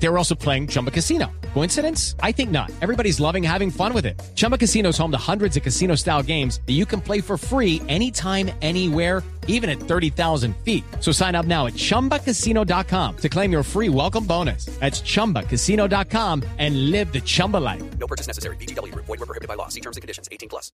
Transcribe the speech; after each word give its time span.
They 0.00 0.08
were 0.08 0.18
also 0.18 0.34
playing 0.34 0.68
Chumba 0.68 0.90
Casino. 0.90 1.30
Coincidence? 1.54 2.14
I 2.22 2.32
think 2.32 2.50
not. 2.50 2.70
Everybody's 2.80 3.18
loving 3.18 3.42
having 3.42 3.70
fun 3.70 3.92
with 3.92 4.06
it. 4.06 4.20
Chumba 4.34 4.56
Casino 4.56 4.90
is 4.90 4.98
home 4.98 5.10
to 5.10 5.18
hundreds 5.18 5.56
of 5.56 5.62
casino 5.62 5.96
style 5.96 6.22
games 6.22 6.60
that 6.66 6.74
you 6.74 6.86
can 6.86 7.00
play 7.00 7.20
for 7.20 7.36
free 7.36 7.82
anytime, 7.88 8.50
anywhere, 8.62 9.22
even 9.48 9.68
at 9.68 9.80
30,000 9.80 10.56
feet. 10.58 10.84
So 11.00 11.10
sign 11.10 11.34
up 11.34 11.46
now 11.46 11.66
at 11.66 11.74
chumbacasino.com 11.74 13.16
to 13.16 13.28
claim 13.28 13.50
your 13.50 13.62
free 13.64 13.88
welcome 13.88 14.24
bonus. 14.24 14.66
That's 14.78 15.00
chumbacasino.com 15.00 16.44
and 16.58 16.90
live 16.90 17.12
the 17.12 17.20
Chumba 17.20 17.56
life. 17.56 17.82
No 17.98 18.06
purchase 18.06 18.28
necessary. 18.28 18.56
BGW. 18.56 18.94
Void 18.94 19.08
were 19.08 19.26
prohibited 19.26 19.48
by 19.48 19.54
law. 19.54 19.68
See 19.68 19.80
terms 19.80 19.96
and 19.96 20.02
conditions. 20.02 20.28
18 20.30 20.48
plus. 20.48 20.70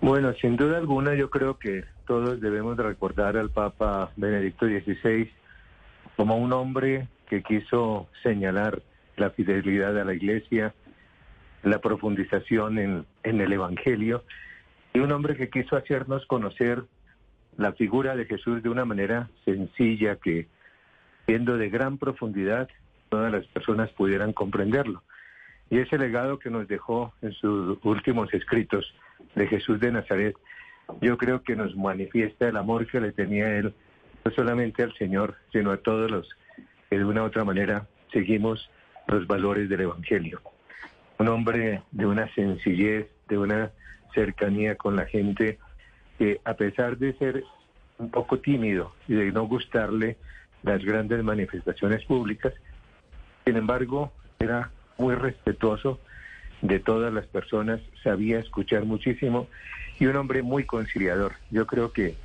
Bueno, 0.00 0.32
sin 0.40 0.56
duda 0.56 0.78
alguna 0.78 1.14
yo 1.14 1.28
creo 1.28 1.58
que 1.58 1.84
todos 2.06 2.40
debemos 2.40 2.76
de 2.76 2.84
recordar 2.84 3.36
al 3.36 3.50
Papa 3.50 4.12
Benedicto 4.16 4.66
XVI 4.66 5.30
como 6.16 6.36
un 6.36 6.52
hombre 6.52 7.08
que 7.28 7.42
quiso 7.42 8.08
señalar 8.22 8.82
la 9.16 9.30
fidelidad 9.30 9.98
a 9.98 10.04
la 10.04 10.14
Iglesia, 10.14 10.74
la 11.62 11.80
profundización 11.80 12.78
en, 12.78 13.06
en 13.22 13.40
el 13.40 13.52
Evangelio, 13.52 14.24
y 14.92 15.00
un 15.00 15.12
hombre 15.12 15.36
que 15.36 15.50
quiso 15.50 15.76
hacernos 15.76 16.24
conocer 16.26 16.84
la 17.56 17.72
figura 17.72 18.16
de 18.16 18.26
Jesús 18.26 18.62
de 18.62 18.68
una 18.68 18.84
manera 18.84 19.28
sencilla 19.44 20.16
que, 20.16 20.46
siendo 21.26 21.56
de 21.56 21.70
gran 21.70 21.98
profundidad, 21.98 22.68
todas 23.08 23.32
las 23.32 23.46
personas 23.46 23.90
pudieran 23.92 24.32
comprenderlo. 24.32 25.02
Y 25.70 25.78
ese 25.78 25.98
legado 25.98 26.38
que 26.38 26.50
nos 26.50 26.68
dejó 26.68 27.12
en 27.22 27.32
sus 27.32 27.78
últimos 27.84 28.32
escritos 28.32 28.94
de 29.34 29.46
Jesús 29.46 29.80
de 29.80 29.92
Nazaret, 29.92 30.36
yo 31.00 31.16
creo 31.16 31.42
que 31.42 31.56
nos 31.56 31.74
manifiesta 31.76 32.48
el 32.48 32.56
amor 32.56 32.86
que 32.86 33.00
le 33.00 33.12
tenía 33.12 33.56
él, 33.58 33.74
no 34.24 34.30
solamente 34.32 34.82
al 34.82 34.94
Señor, 34.94 35.34
sino 35.52 35.72
a 35.72 35.78
todos 35.78 36.10
los 36.10 36.28
que 36.90 36.98
de 36.98 37.04
una 37.04 37.22
u 37.22 37.26
otra 37.26 37.44
manera 37.44 37.86
seguimos 38.12 38.70
los 39.06 39.26
valores 39.26 39.68
del 39.68 39.82
Evangelio. 39.82 40.40
Un 41.18 41.28
hombre 41.28 41.82
de 41.92 42.06
una 42.06 42.32
sencillez, 42.34 43.08
de 43.28 43.38
una 43.38 43.70
cercanía 44.14 44.76
con 44.76 44.96
la 44.96 45.06
gente, 45.06 45.58
que 46.18 46.40
a 46.44 46.54
pesar 46.54 46.98
de 46.98 47.12
ser 47.14 47.44
un 47.98 48.10
poco 48.10 48.38
tímido 48.38 48.94
y 49.08 49.14
de 49.14 49.32
no 49.32 49.46
gustarle 49.46 50.16
las 50.62 50.84
grandes 50.84 51.22
manifestaciones 51.22 52.04
públicas, 52.04 52.52
sin 53.44 53.56
embargo, 53.56 54.12
era 54.38 54.70
muy 54.98 55.14
respetuoso 55.14 56.00
de 56.62 56.80
todas 56.80 57.12
las 57.12 57.26
personas, 57.26 57.80
sabía 58.02 58.38
escuchar 58.38 58.84
muchísimo 58.84 59.46
y 59.98 60.06
un 60.06 60.16
hombre 60.16 60.42
muy 60.42 60.64
conciliador. 60.64 61.32
Yo 61.50 61.66
creo 61.66 61.92
que 61.92 62.16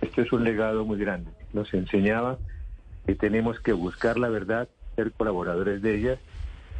este 0.00 0.22
es 0.22 0.32
un 0.32 0.44
legado 0.44 0.84
muy 0.84 0.98
grande. 0.98 1.30
Nos 1.52 1.72
enseñaba 1.74 2.38
que 3.08 3.14
tenemos 3.14 3.58
que 3.58 3.72
buscar 3.72 4.18
la 4.18 4.28
verdad, 4.28 4.68
ser 4.94 5.12
colaboradores 5.12 5.80
de 5.80 5.94
ella. 5.94 6.18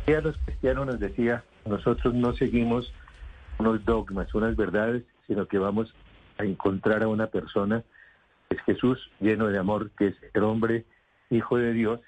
Y 0.07 0.13
a 0.13 0.21
los 0.21 0.37
cristianos 0.37 0.85
nos 0.85 1.01
decía, 1.01 1.43
nosotros 1.65 2.13
no 2.13 2.35
seguimos 2.35 2.93
unos 3.57 3.83
dogmas, 3.87 4.35
unas 4.35 4.55
verdades, 4.55 5.05
sino 5.27 5.47
que 5.47 5.57
vamos 5.57 5.95
a 6.37 6.45
encontrar 6.45 7.03
a 7.03 7.09
una 7.09 7.29
persona, 7.29 7.83
es 8.51 8.61
Jesús 8.61 9.11
lleno 9.21 9.47
de 9.47 9.57
amor, 9.57 9.91
que 9.97 10.09
es 10.09 10.17
el 10.35 10.43
hombre, 10.43 10.85
hijo 11.31 11.57
de 11.57 11.73
Dios, 11.73 12.01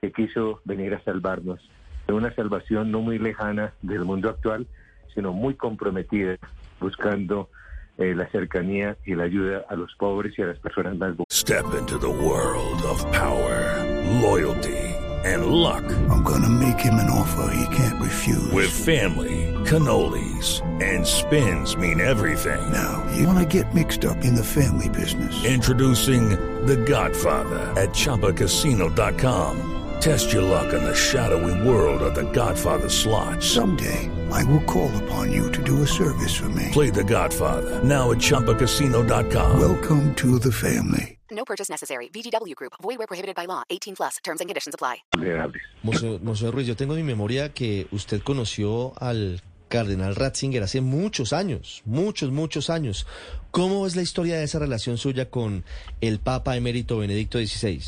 que 0.00 0.12
quiso 0.12 0.62
venir 0.64 0.94
a 0.94 1.04
salvarnos 1.04 1.60
de 2.06 2.14
una 2.14 2.34
salvación 2.34 2.90
no 2.90 3.02
muy 3.02 3.18
lejana 3.18 3.74
del 3.82 4.06
mundo 4.06 4.30
actual, 4.30 4.66
sino 5.12 5.34
muy 5.34 5.56
comprometida, 5.56 6.38
buscando 6.80 7.50
eh, 7.98 8.14
la 8.14 8.28
cercanía 8.30 8.96
y 9.04 9.14
la 9.14 9.24
ayuda 9.24 9.64
a 9.68 9.76
los 9.76 9.94
pobres 9.98 10.38
y 10.38 10.42
a 10.42 10.46
las 10.46 10.58
personas 10.58 10.96
más 10.96 11.16
vulnerables. 11.16 11.26
Step 11.30 11.74
into 11.78 11.98
the 11.98 12.08
world 12.08 12.82
of 12.82 13.00
power, 13.12 13.82
loyalty, 14.22 14.78
and 15.24 15.46
luck. 15.46 15.84
I'm 16.10 16.22
gonna 16.22 16.48
make 16.48 16.78
him 16.78 16.94
an 16.94 17.10
offer 17.10 17.54
he 17.54 17.76
can't 17.76 18.00
refuse. 18.00 18.52
With 18.52 18.70
family, 18.70 19.52
cannolis, 19.64 20.62
and 20.82 21.06
spins 21.06 21.76
mean 21.76 22.00
everything. 22.00 22.60
Now, 22.72 23.04
you 23.16 23.26
wanna 23.26 23.46
get 23.46 23.74
mixed 23.74 24.04
up 24.04 24.24
in 24.24 24.34
the 24.34 24.44
family 24.44 24.88
business. 24.88 25.44
Introducing 25.44 26.30
The 26.66 26.76
Godfather 26.76 27.58
at 27.80 27.90
ChumbaCasino.com. 27.90 29.68
Test 30.00 30.32
your 30.32 30.42
luck 30.42 30.72
in 30.72 30.82
the 30.82 30.94
shadowy 30.94 31.68
world 31.68 32.02
of 32.02 32.14
The 32.14 32.24
Godfather 32.32 32.88
slot. 32.88 33.40
Someday, 33.40 34.10
I 34.32 34.42
will 34.44 34.64
call 34.64 34.90
upon 35.04 35.30
you 35.30 35.50
to 35.52 35.62
do 35.62 35.82
a 35.82 35.86
service 35.86 36.34
for 36.34 36.48
me. 36.48 36.70
Play 36.72 36.90
The 36.90 37.04
Godfather 37.04 37.82
now 37.84 38.10
at 38.10 38.18
ChumbaCasino.com. 38.18 39.60
Welcome 39.60 40.14
to 40.16 40.38
the 40.38 40.50
family. 40.50 41.18
No 41.30 41.44
purchase 41.44 41.70
necessary. 41.70 42.08
VGW 42.08 42.54
Group. 42.54 42.72
Void 42.82 42.98
were 42.98 43.06
prohibited 43.06 43.36
by 43.36 43.46
law. 43.46 43.62
18 43.70 43.96
plus. 43.96 44.16
Terms 44.24 44.40
and 44.40 44.48
conditions 44.48 44.74
apply. 44.74 45.02
Monseñor 45.84 46.54
Ruiz, 46.54 46.66
yo 46.66 46.76
tengo 46.76 46.94
en 46.94 47.04
mi 47.04 47.12
memoria 47.12 47.52
que 47.52 47.86
usted 47.90 48.22
conoció 48.22 48.92
al 48.98 49.40
cardenal 49.68 50.14
Ratzinger 50.14 50.62
hace 50.62 50.82
muchos 50.82 51.32
años, 51.32 51.82
muchos, 51.86 52.30
muchos 52.30 52.68
años. 52.68 53.06
¿Cómo 53.50 53.86
es 53.86 53.96
la 53.96 54.02
historia 54.02 54.36
de 54.36 54.44
esa 54.44 54.58
relación 54.58 54.98
suya 54.98 55.30
con 55.30 55.64
el 56.02 56.20
Papa 56.20 56.56
emérito 56.56 56.98
Benedicto 56.98 57.38
XVI? 57.38 57.80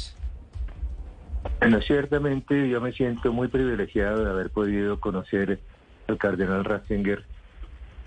Bueno, 1.61 1.81
ciertamente 1.83 2.69
yo 2.69 2.81
me 2.81 2.93
siento 2.93 3.33
muy 3.33 3.49
privilegiado 3.49 4.25
de 4.25 4.31
haber 4.31 4.51
podido 4.51 4.99
conocer 4.99 5.61
al 6.09 6.19
cardenal 6.19 6.65
Ratzinger. 6.65 7.25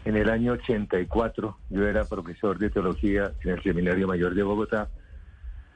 En 0.05 0.15
el 0.15 0.29
año 0.29 0.53
84 0.53 1.57
yo 1.69 1.87
era 1.87 2.05
profesor 2.05 2.57
de 2.57 2.69
teología 2.69 3.31
en 3.43 3.51
el 3.51 3.63
Seminario 3.63 4.07
Mayor 4.07 4.35
de 4.35 4.43
Bogotá 4.43 4.89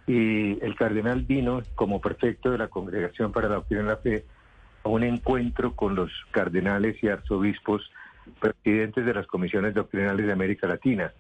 y 0.07 0.63
el 0.63 0.75
cardenal 0.75 1.21
vino 1.21 1.61
como 1.75 1.99
prefecto 1.99 2.51
de 2.51 2.57
la 2.57 2.67
Congregación 2.67 3.31
para 3.31 3.49
la 3.49 3.55
Doctrina 3.55 3.83
de 3.83 3.89
la 3.89 3.97
Fe 3.97 4.25
a 4.83 4.89
un 4.89 5.03
encuentro 5.03 5.75
con 5.75 5.95
los 5.95 6.11
cardenales 6.31 7.01
y 7.03 7.07
arzobispos 7.07 7.91
presidentes 8.39 9.05
de 9.05 9.13
las 9.13 9.27
comisiones 9.27 9.73
doctrinales 9.73 10.25
de 10.25 10.31
América 10.31 10.67
Latina 10.67 11.11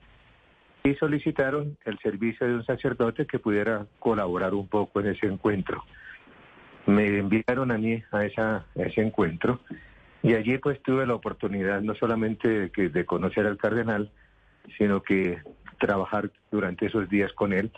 y 0.83 0.95
solicitaron 0.95 1.77
el 1.85 1.99
servicio 1.99 2.47
de 2.47 2.55
un 2.55 2.65
sacerdote 2.65 3.25
que 3.27 3.39
pudiera 3.39 3.85
colaborar 3.99 4.53
un 4.53 4.67
poco 4.67 4.99
en 4.99 5.07
ese 5.07 5.27
encuentro 5.27 5.83
me 6.85 7.19
enviaron 7.19 7.71
a 7.71 7.77
mí 7.77 8.01
a, 8.11 8.17
a 8.17 8.63
ese 8.75 9.01
encuentro 9.01 9.59
y 10.23 10.33
allí 10.33 10.57
pues 10.57 10.81
tuve 10.81 11.05
la 11.05 11.15
oportunidad 11.15 11.81
no 11.81 11.95
solamente 11.95 12.47
de, 12.47 12.69
que, 12.69 12.89
de 12.89 13.05
conocer 13.05 13.45
al 13.47 13.57
cardenal, 13.57 14.11
sino 14.77 15.01
que 15.01 15.39
trabajar 15.79 16.31
durante 16.51 16.85
esos 16.85 17.09
días 17.09 17.33
con 17.33 17.53
él 17.53 17.71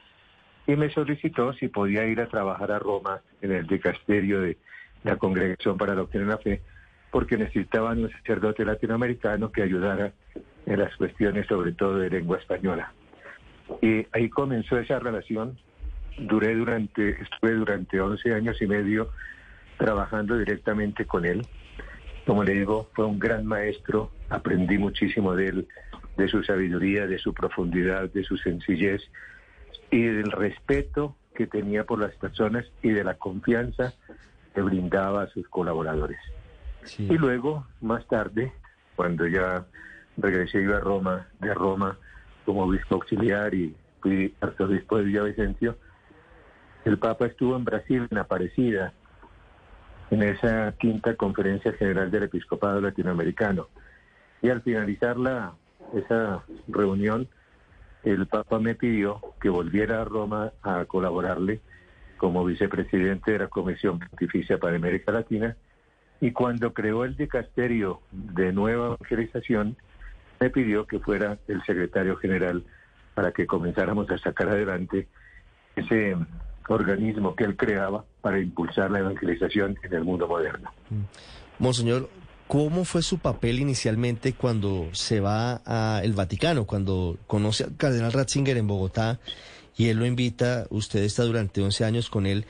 y 0.67 0.75
me 0.75 0.89
solicitó 0.89 1.53
si 1.53 1.67
podía 1.67 2.05
ir 2.05 2.21
a 2.21 2.27
trabajar 2.27 2.71
a 2.71 2.79
Roma 2.79 3.21
en 3.41 3.51
el 3.51 3.67
dicasterio 3.67 4.41
de 4.41 4.57
la 5.03 5.17
Congregación 5.17 5.77
para 5.77 5.93
la 5.93 6.01
Doctrina 6.01 6.25
de 6.25 6.31
la 6.31 6.37
Fe, 6.37 6.61
porque 7.11 7.37
necesitaban 7.37 7.99
un 7.99 8.09
sacerdote 8.09 8.63
latinoamericano 8.63 9.51
que 9.51 9.61
ayudara 9.61 10.13
en 10.65 10.79
las 10.79 10.95
cuestiones 10.95 11.47
sobre 11.47 11.73
todo 11.73 11.97
de 11.97 12.09
lengua 12.09 12.37
española. 12.37 12.93
Y 13.81 14.07
ahí 14.13 14.29
comenzó 14.29 14.77
esa 14.77 14.99
relación 14.99 15.57
duré 16.17 16.55
durante, 16.55 17.21
estuve 17.21 17.53
durante 17.53 17.99
11 17.99 18.33
años 18.33 18.61
y 18.61 18.67
medio 18.67 19.09
trabajando 19.77 20.37
directamente 20.37 21.05
con 21.05 21.25
él. 21.25 21.45
Como 22.25 22.43
le 22.43 22.53
digo, 22.53 22.89
fue 22.93 23.05
un 23.05 23.19
gran 23.19 23.45
maestro, 23.45 24.11
aprendí 24.29 24.77
muchísimo 24.77 25.35
de 25.35 25.49
él, 25.49 25.67
de 26.17 26.27
su 26.27 26.43
sabiduría, 26.43 27.07
de 27.07 27.19
su 27.19 27.33
profundidad, 27.33 28.09
de 28.11 28.23
su 28.23 28.37
sencillez 28.37 29.01
y 29.91 30.03
del 30.03 30.31
respeto 30.31 31.15
que 31.35 31.47
tenía 31.47 31.83
por 31.83 31.99
las 31.99 32.15
personas 32.15 32.65
y 32.81 32.89
de 32.89 33.03
la 33.03 33.15
confianza 33.15 33.93
que 34.53 34.61
brindaba 34.61 35.23
a 35.23 35.27
sus 35.27 35.47
colaboradores. 35.49 36.19
Sí. 36.83 37.07
Y 37.09 37.17
luego, 37.17 37.65
más 37.81 38.07
tarde, 38.07 38.53
cuando 38.95 39.27
ya 39.27 39.65
regresé 40.17 40.61
iba 40.61 40.77
a 40.77 40.81
Roma, 40.81 41.27
de 41.39 41.53
Roma 41.53 41.97
como 42.45 42.63
obispo 42.63 42.95
auxiliar 42.95 43.53
y 43.53 43.75
fui 44.01 44.33
arzobispo 44.41 44.97
de 44.97 45.05
Villavicencio, 45.05 45.77
el 46.85 46.97
Papa 46.99 47.27
estuvo 47.27 47.55
en 47.55 47.63
Brasil, 47.63 48.07
en 48.11 48.17
Aparecida, 48.17 48.93
en 50.13 50.23
esa 50.23 50.73
quinta 50.77 51.15
conferencia 51.15 51.73
general 51.73 52.11
del 52.11 52.23
episcopado 52.23 52.79
latinoamericano. 52.79 53.67
Y 54.41 54.49
al 54.49 54.61
finalizar 54.61 55.17
la, 55.17 55.53
esa 55.93 56.43
reunión, 56.67 57.27
el 58.03 58.27
Papa 58.27 58.59
me 58.59 58.75
pidió 58.75 59.21
que 59.41 59.49
volviera 59.49 60.01
a 60.01 60.05
Roma 60.05 60.51
a 60.61 60.85
colaborarle 60.85 61.61
como 62.17 62.45
vicepresidente 62.45 63.31
de 63.31 63.39
la 63.39 63.47
Comisión 63.47 63.99
Pontificia 63.99 64.57
para 64.59 64.75
América 64.75 65.11
Latina. 65.11 65.57
Y 66.21 66.31
cuando 66.31 66.73
creó 66.73 67.05
el 67.05 67.15
dicasterio 67.15 68.01
de 68.11 68.53
nueva 68.53 68.87
evangelización, 68.87 69.77
me 70.39 70.49
pidió 70.49 70.85
que 70.85 70.99
fuera 70.99 71.39
el 71.47 71.63
secretario 71.63 72.17
general 72.17 72.63
para 73.15 73.31
que 73.31 73.47
comenzáramos 73.47 74.09
a 74.11 74.17
sacar 74.17 74.49
adelante 74.49 75.07
ese 75.75 76.15
organismo 76.67 77.35
que 77.35 77.43
él 77.43 77.55
creaba 77.57 78.05
para 78.21 78.39
impulsar 78.39 78.91
la 78.91 78.99
evangelización 78.99 79.77
en 79.83 79.93
el 79.93 80.03
mundo 80.03 80.27
moderno. 80.27 80.71
Monseñor, 81.59 82.09
¿Cómo 82.47 82.85
fue 82.85 83.01
su 83.01 83.17
papel 83.17 83.59
inicialmente 83.59 84.33
cuando 84.33 84.89
se 84.91 85.19
va 85.21 85.55
al 85.65 86.13
Vaticano, 86.13 86.65
cuando 86.65 87.17
conoce 87.25 87.63
al 87.63 87.75
cardenal 87.77 88.11
Ratzinger 88.11 88.57
en 88.57 88.67
Bogotá 88.67 89.19
y 89.75 89.87
él 89.87 89.97
lo 89.97 90.05
invita, 90.05 90.67
usted 90.69 91.01
está 91.03 91.23
durante 91.23 91.61
11 91.63 91.85
años 91.85 92.09
con 92.09 92.27
él? 92.27 92.45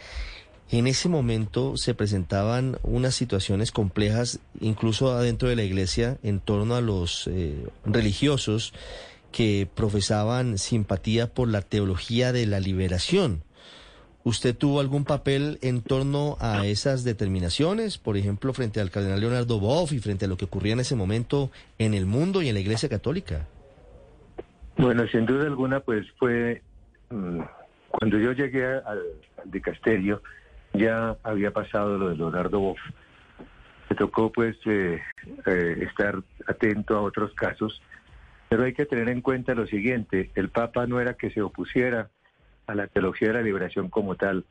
En 0.72 0.88
ese 0.88 1.08
momento 1.08 1.78
se 1.78 1.94
presentaban 1.94 2.80
unas 2.84 3.16
situaciones 3.16 3.72
complejas, 3.72 4.40
incluso 4.60 5.12
adentro 5.12 5.48
de 5.48 5.56
la 5.56 5.64
iglesia, 5.64 6.18
en 6.24 6.40
torno 6.40 6.76
a 6.76 6.82
los 6.82 7.28
eh, 7.28 7.68
religiosos 7.86 8.74
que 9.32 9.70
profesaban 9.74 10.58
simpatía 10.58 11.34
por 11.34 11.48
la 11.48 11.62
teología 11.62 12.34
de 12.34 12.46
la 12.46 12.60
liberación. 12.60 13.44
¿Usted 14.26 14.56
tuvo 14.56 14.80
algún 14.80 15.04
papel 15.04 15.60
en 15.62 15.82
torno 15.82 16.38
a 16.40 16.66
esas 16.66 17.04
determinaciones, 17.04 17.98
por 17.98 18.16
ejemplo, 18.16 18.54
frente 18.54 18.80
al 18.80 18.90
cardenal 18.90 19.20
Leonardo 19.20 19.60
Boff 19.60 19.92
y 19.92 20.00
frente 20.00 20.26
a 20.26 20.28
lo 20.30 20.38
que 20.38 20.46
ocurría 20.46 20.74
en 20.74 20.80
ese 20.80 20.96
momento 20.96 21.52
en 21.78 21.94
el 21.94 22.06
mundo 22.06 22.42
y 22.42 22.48
en 22.48 22.54
la 22.54 22.62
Iglesia 22.62 22.88
Católica? 22.88 23.48
Bueno, 24.78 25.06
sin 25.08 25.26
duda 25.26 25.44
alguna, 25.44 25.82
pues 25.82 26.08
fue 26.18 26.62
mm, 27.10 27.42
cuando 27.90 28.18
yo 28.18 28.32
llegué 28.32 28.66
al, 28.66 29.02
dicasterio, 29.46 30.22
ya 30.74 31.18
había 31.24 31.52
pasado 31.52 31.98
lo 31.98 32.10
de 32.10 32.16
Leonardo 32.16 32.60
Boff. 32.60 32.80
Me 33.90 33.96
tocó 33.98 34.32
pues 34.32 34.56
eh, 34.66 35.02
eh, 35.46 35.88
estar 35.88 36.18
atento 36.48 36.96
a 36.96 37.02
otros 37.02 37.34
casos, 37.34 37.82
pero 38.48 38.64
hay 38.64 38.74
que 38.74 38.86
tener 38.86 39.10
en 39.10 39.20
cuenta 39.20 39.54
lo 39.54 39.68
siguiente, 39.68 40.32
el 40.36 40.48
Papa 40.48 40.88
no 40.88 41.02
era 41.02 41.16
que 41.16 41.30
se 41.32 41.42
opusiera 41.42 42.10
a 42.74 42.76
la 42.76 42.88
teología 42.88 43.30
de 43.30 43.36
la 43.36 43.42
liberación 43.42 43.90
como 43.90 44.16
tal, 44.16 44.46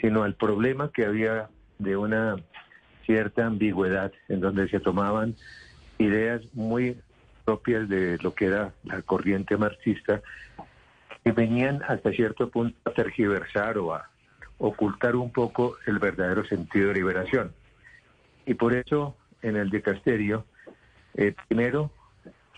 sino 0.00 0.22
al 0.22 0.34
problema 0.34 0.90
que 0.92 1.04
había 1.04 1.48
de 1.78 1.96
una 1.96 2.36
cierta 3.04 3.46
ambigüedad 3.46 4.12
en 4.28 4.40
donde 4.40 4.68
se 4.68 4.80
tomaban 4.80 5.34
ideas 5.98 6.42
muy 6.52 6.98
propias 7.44 7.88
de 7.88 8.18
lo 8.20 8.34
que 8.34 8.46
era 8.46 8.72
la 8.84 9.00
corriente 9.02 9.56
marxista 9.56 10.20
que 11.24 11.32
venían 11.32 11.82
hasta 11.88 12.10
cierto 12.10 12.50
punto 12.50 12.76
a 12.84 12.90
tergiversar 12.92 13.78
o 13.78 13.94
a 13.94 14.10
ocultar 14.58 15.16
un 15.16 15.32
poco 15.32 15.76
el 15.86 15.98
verdadero 15.98 16.44
sentido 16.44 16.88
de 16.88 16.94
liberación. 16.94 17.52
Y 18.44 18.54
por 18.54 18.74
eso 18.74 19.16
en 19.42 19.56
el 19.56 19.70
dicasterio, 19.70 20.44
eh, 21.14 21.34
primero 21.48 21.90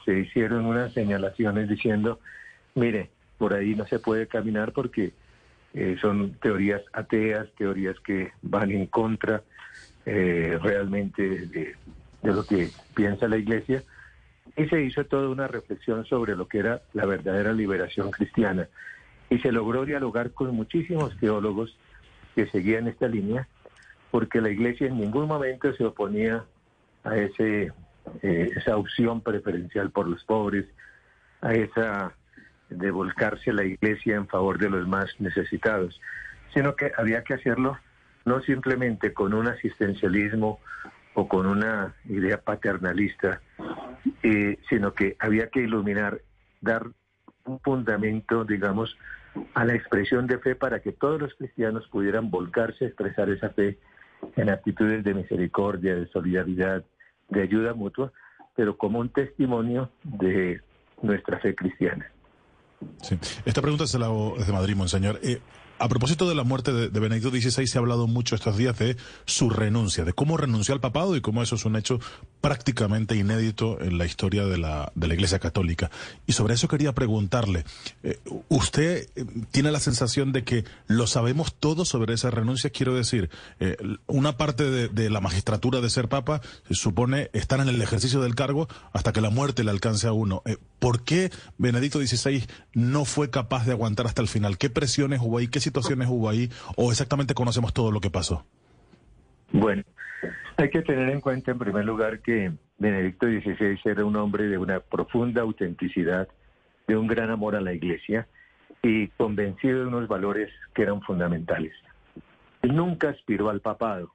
se 0.05 0.19
hicieron 0.19 0.67
unas 0.67 0.93
señalaciones 0.93 1.69
diciendo, 1.69 2.19
mire, 2.75 3.11
por 3.39 3.55
ahí 3.55 3.75
no 3.75 3.87
se 3.87 3.99
puede 3.99 4.27
caminar 4.27 4.73
porque 4.73 5.13
eh, 5.75 5.97
son 6.01 6.33
teorías 6.41 6.83
ateas, 6.93 7.49
teorías 7.57 7.99
que 8.01 8.33
van 8.43 8.71
en 8.71 8.87
contra 8.87 9.43
eh, 10.05 10.59
realmente 10.61 11.47
de, 11.47 11.77
lo 12.23 12.45
que 12.45 12.71
piensa 12.95 13.29
la 13.29 13.37
Iglesia. 13.37 13.83
Y 14.57 14.67
se 14.67 14.83
hizo 14.83 15.05
toda 15.05 15.29
una 15.29 15.47
reflexión 15.47 16.05
sobre 16.05 16.35
lo 16.35 16.49
que 16.49 16.59
era 16.59 16.83
la 16.95 17.07
verdadera 17.07 17.53
liberación 17.53 18.11
cristiana. 18.11 18.69
Y 19.31 19.39
se 19.39 19.53
logró 19.53 19.85
dialogar 19.85 20.33
con 20.33 20.55
muchísimos 20.55 21.17
teólogos 21.19 21.77
que 22.35 22.47
seguían 22.47 22.89
esta 22.89 23.07
línea, 23.07 23.47
porque 24.11 24.41
la 24.41 24.51
Iglesia 24.51 24.89
en 24.89 24.99
ningún 24.99 25.29
momento 25.29 25.73
se 25.75 25.85
oponía 25.85 26.45
a 27.05 27.17
ese, 27.17 27.73
eh, 28.23 28.51
esa 28.57 28.77
opción 28.77 29.21
preferencial 29.21 29.91
por 29.91 30.09
los 30.09 30.25
pobres, 30.25 30.65
a 31.41 31.55
esa 31.55 32.15
de 32.71 32.91
volcarse 32.91 33.53
la 33.53 33.65
iglesia 33.65 34.17
en 34.17 34.27
favor 34.27 34.59
de 34.59 34.71
los 34.71 34.87
más 34.87 35.09
necesitados, 35.19 36.01
sino 36.55 36.77
que 36.77 36.93
había 36.97 37.23
que 37.25 37.35
hacerlo 37.35 37.79
no 38.25 38.41
simplemente 38.43 39.13
con 39.13 39.33
un 39.33 39.49
asistencialismo 39.49 40.61
o 41.15 41.27
con 41.29 41.47
una 41.47 41.95
idea 42.05 42.41
paternalista, 42.41 43.41
eh, 44.23 44.59
sino 44.69 44.93
que 44.93 45.17
había 45.19 45.49
que 45.49 45.61
iluminar, 45.61 46.21
dar 46.61 46.87
un 47.45 47.59
fundamento, 47.61 48.45
digamos, 48.45 48.97
a 49.55 49.65
la 49.65 49.75
expresión 49.75 50.27
de 50.27 50.39
fe 50.39 50.55
para 50.55 50.81
que 50.81 50.93
todos 50.93 51.21
los 51.21 51.35
cristianos 51.35 51.89
pudieran 51.89 52.31
volcarse 52.31 52.85
a 52.85 52.89
expresar 52.89 53.31
esa 53.31 53.51
fe 53.51 53.79
en 54.37 54.51
actitudes 54.51 55.05
de 55.05 55.15
misericordia, 55.15 55.95
de 55.95 56.07
solidaridad, 56.09 56.85
de 57.29 57.43
ayuda 57.43 57.75
mutua, 57.75 58.13
pero 58.55 58.77
como 58.77 58.99
un 58.99 59.09
testimonio 59.09 59.91
de 60.03 60.61
nuestra 61.03 61.39
fe 61.39 61.55
cristiana. 61.55 62.11
Sí. 63.03 63.19
Esta 63.45 63.61
pregunta 63.61 63.87
se 63.87 63.99
la 63.99 64.07
hago 64.07 64.35
desde 64.39 64.53
Madrid, 64.53 64.77
Monseñor. 64.77 65.21
Eh, 65.23 65.41
a 65.79 65.89
propósito 65.89 66.29
de 66.29 66.35
la 66.35 66.45
muerte 66.45 66.73
de, 66.73 67.01
Benedicto 67.01 67.31
XVI, 67.31 67.67
se 67.67 67.79
ha 67.79 67.81
hablado 67.81 68.07
mucho 68.07 68.35
estos 68.35 68.57
días 68.57 68.79
de 68.79 68.97
su 69.27 69.51
renuncia, 69.51 70.05
de 70.05 70.13
cómo 70.13 70.37
renunció 70.37 70.75
al 70.75 70.81
papado 70.81 71.17
y 71.17 71.21
cómo 71.21 71.43
eso 71.43 71.55
es 71.55 71.65
un 71.65 71.77
hecho 71.77 72.01
prácticamente 72.41 73.17
inédito 73.17 73.81
en 73.81 73.99
la 73.99 74.05
historia 74.05 74.45
de 74.45 74.59
la, 74.59 74.93
de 74.95 75.09
la 75.09 75.15
Iglesia 75.15 75.39
Católica. 75.39 75.91
Y 76.27 76.33
sobre 76.33 76.55
eso 76.55 76.69
quería 76.69 76.93
preguntarle, 76.95 77.65
eh, 78.03 78.19
¿usted 78.49 79.09
eh, 79.15 79.25
tiene 79.51 79.71
la 79.71 79.81
sensación 79.81 80.33
de 80.33 80.45
que 80.45 80.65
lo 80.87 81.07
sabemos 81.07 81.55
todo 81.55 81.85
sobre 81.85 82.15
esa 82.15 82.31
renuncia? 82.31 82.71
Quiero 82.71 82.95
decir, 82.95 83.31
eh, 83.61 83.77
una 84.07 84.37
parte 84.37 84.65
de, 84.71 84.89
de, 84.89 85.11
la 85.11 85.21
magistratura 85.21 85.81
de 85.81 85.91
ser 85.91 86.09
papa 86.09 86.41
se 86.67 86.75
supone 86.75 87.31
estar 87.33 87.61
en 87.61 87.69
el 87.69 87.81
ejercicio 87.81 88.21
del 88.21 88.35
cargo 88.35 88.69
hasta 88.93 89.13
que 89.13 89.21
la 89.21 89.31
muerte 89.31 89.65
le 89.65 89.71
alcance 89.71 90.07
a 90.07 90.13
uno. 90.13 90.43
¿Por 90.79 91.05
qué 91.05 91.31
Benedicto 91.57 92.01
XVI 92.01 92.47
no 92.73 93.05
fue 93.05 93.31
capaz 93.31 93.65
de 93.65 93.73
aguantar 93.73 94.07
hasta 94.07 94.23
el 94.23 94.29
final? 94.29 94.59
¿Qué 94.59 94.71
presiones 94.71 95.21
hubo 95.23 95.39
ahí? 95.39 95.49
¿Qué 95.49 95.61
situaciones 95.69 96.09
hubo 96.09 96.29
ahí? 96.29 96.51
¿O 96.77 96.91
exactamente 96.91 97.35
conocemos 97.35 97.73
todo 97.73 97.93
lo 97.93 98.01
que 98.01 98.11
pasó? 98.11 98.45
Bueno, 99.53 99.83
hay 100.57 100.71
que 100.71 100.83
tener 100.83 101.09
en 101.11 101.21
cuenta 101.21 101.53
en 101.53 101.59
primer 101.59 101.85
lugar 101.85 102.21
que 102.21 102.53
Benedicto 102.79 103.27
XVI 103.27 103.79
era 103.85 104.05
un 104.05 104.17
hombre 104.17 104.45
de 104.49 104.59
una 104.59 104.81
profunda 104.81 105.43
autenticidad, 105.43 106.29
de 106.87 106.97
un 106.97 107.07
gran 107.07 107.31
amor 107.31 107.55
a 107.57 107.61
la 107.61 107.73
iglesia 107.73 108.27
y 108.83 109.09
convencido 109.09 109.81
de 109.81 109.87
unos 109.87 110.09
valores 110.09 110.51
que 110.75 110.83
eran 110.83 111.01
fundamentales. 111.03 111.73
Él 112.63 112.75
nunca 112.75 113.11
aspiró 113.11 113.51
al 113.51 113.61
papado, 113.61 114.13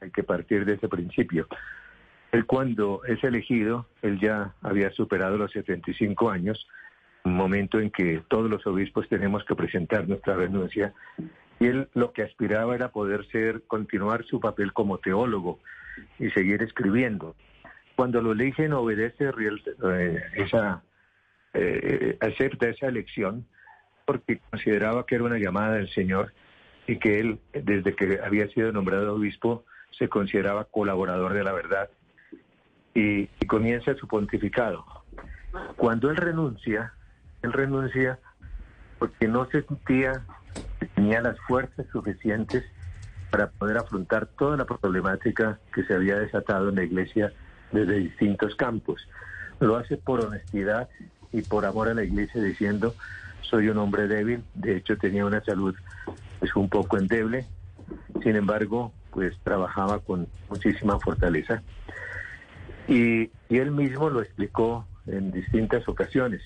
hay 0.00 0.10
que 0.10 0.22
partir 0.22 0.64
de 0.64 0.74
ese 0.74 0.88
principio. 0.88 1.46
Él 2.32 2.44
cuando 2.46 3.02
es 3.04 3.22
elegido, 3.24 3.86
él 4.02 4.18
ya 4.20 4.54
había 4.62 4.90
superado 4.90 5.38
los 5.38 5.52
75 5.52 6.30
años, 6.30 6.66
momento 7.34 7.80
en 7.80 7.90
que 7.90 8.22
todos 8.28 8.50
los 8.50 8.66
obispos 8.66 9.08
tenemos 9.08 9.44
que 9.44 9.54
presentar 9.54 10.08
nuestra 10.08 10.36
renuncia, 10.36 10.94
y 11.58 11.66
él 11.66 11.88
lo 11.94 12.12
que 12.12 12.22
aspiraba 12.22 12.74
era 12.74 12.90
poder 12.90 13.26
ser, 13.28 13.62
continuar 13.66 14.24
su 14.24 14.40
papel 14.40 14.72
como 14.72 14.98
teólogo 14.98 15.58
y 16.18 16.30
seguir 16.30 16.62
escribiendo. 16.62 17.34
Cuando 17.94 18.20
lo 18.20 18.32
eligen 18.32 18.74
obedece 18.74 19.30
eh, 19.30 20.22
esa, 20.34 20.82
eh, 21.54 22.18
acepta 22.20 22.68
esa 22.68 22.88
elección 22.88 23.46
porque 24.04 24.40
consideraba 24.50 25.06
que 25.06 25.14
era 25.14 25.24
una 25.24 25.38
llamada 25.38 25.76
del 25.76 25.88
Señor 25.88 26.32
y 26.86 26.98
que 26.98 27.20
él, 27.20 27.38
desde 27.52 27.96
que 27.96 28.20
había 28.22 28.48
sido 28.48 28.70
nombrado 28.70 29.14
obispo, 29.14 29.64
se 29.90 30.08
consideraba 30.08 30.64
colaborador 30.64 31.32
de 31.32 31.42
la 31.42 31.52
verdad 31.52 31.88
y 32.94 33.26
comienza 33.46 33.94
su 33.94 34.06
pontificado. 34.06 34.84
Cuando 35.76 36.10
él 36.10 36.16
renuncia, 36.16 36.92
él 37.46 37.52
renuncia 37.52 38.18
porque 38.98 39.28
no 39.28 39.46
se 39.46 39.62
sentía 39.62 40.22
que 40.78 40.86
tenía 40.86 41.20
las 41.20 41.38
fuerzas 41.40 41.86
suficientes 41.92 42.64
para 43.30 43.50
poder 43.50 43.78
afrontar 43.78 44.26
toda 44.26 44.56
la 44.56 44.64
problemática 44.64 45.58
que 45.74 45.84
se 45.84 45.94
había 45.94 46.18
desatado 46.18 46.68
en 46.68 46.76
la 46.76 46.84
iglesia 46.84 47.32
desde 47.72 47.98
distintos 47.98 48.54
campos. 48.54 49.06
Lo 49.60 49.76
hace 49.76 49.96
por 49.96 50.24
honestidad 50.24 50.88
y 51.32 51.42
por 51.42 51.64
amor 51.66 51.88
a 51.88 51.94
la 51.94 52.04
iglesia 52.04 52.42
diciendo, 52.42 52.94
soy 53.42 53.68
un 53.68 53.78
hombre 53.78 54.06
débil, 54.06 54.44
de 54.54 54.76
hecho 54.76 54.96
tenía 54.96 55.24
una 55.24 55.42
salud 55.44 55.74
pues, 56.38 56.54
un 56.56 56.68
poco 56.68 56.98
endeble, 56.98 57.46
sin 58.22 58.36
embargo, 58.36 58.92
pues 59.10 59.36
trabajaba 59.42 60.00
con 60.00 60.28
muchísima 60.48 60.98
fortaleza. 61.00 61.62
Y, 62.88 63.30
y 63.48 63.58
él 63.58 63.70
mismo 63.72 64.10
lo 64.10 64.22
explicó 64.22 64.86
en 65.06 65.32
distintas 65.32 65.88
ocasiones 65.88 66.42